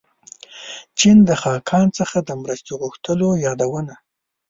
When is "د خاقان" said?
1.29-1.87